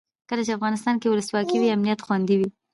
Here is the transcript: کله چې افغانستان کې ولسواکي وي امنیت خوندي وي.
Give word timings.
کله 0.29 0.41
چې 0.45 0.55
افغانستان 0.57 0.95
کې 0.97 1.07
ولسواکي 1.11 1.57
وي 1.57 1.69
امنیت 1.75 1.99
خوندي 2.05 2.35
وي. 2.37 2.49